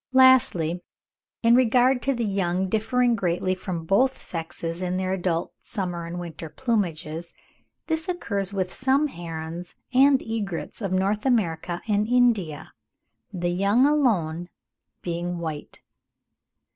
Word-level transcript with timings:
Lastly, 0.13 0.81
in 1.43 1.53
regard 1.55 2.01
to 2.01 2.15
the 2.15 2.25
young 2.25 2.67
differing 2.67 3.15
greatly 3.15 3.53
from 3.53 3.85
both 3.85 4.19
sexes 4.19 4.81
in 4.81 4.97
their 4.97 5.13
adult 5.13 5.53
summer 5.61 6.07
and 6.07 6.19
winter 6.19 6.49
plumages, 6.49 7.33
this 7.85 8.09
occurs 8.09 8.51
with 8.51 8.73
some 8.73 9.09
herons 9.09 9.75
and 9.93 10.23
egrets 10.23 10.81
of 10.81 10.91
North 10.91 11.23
America 11.23 11.83
and 11.87 12.07
India,—the 12.07 13.49
young 13.51 13.85
alone 13.85 14.49
being 15.03 15.37
white. 15.37 15.83